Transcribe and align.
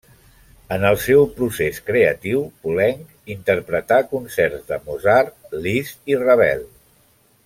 En 0.75 0.85
el 0.91 0.95
seu 1.01 1.25
procés 1.33 1.81
creatiu 1.89 2.41
Poulenc 2.63 3.29
interpretà 3.35 3.99
concerts 4.17 4.65
de 4.73 4.83
Mozart, 4.87 5.37
Liszt, 5.67 6.15
Ravel. 6.27 6.65